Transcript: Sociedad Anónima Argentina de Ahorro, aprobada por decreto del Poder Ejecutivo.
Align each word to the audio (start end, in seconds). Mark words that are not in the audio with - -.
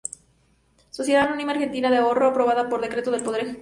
Sociedad 0.89 1.27
Anónima 1.27 1.51
Argentina 1.51 1.91
de 1.91 1.97
Ahorro, 1.97 2.29
aprobada 2.29 2.67
por 2.69 2.81
decreto 2.81 3.11
del 3.11 3.21
Poder 3.21 3.41
Ejecutivo. 3.41 3.59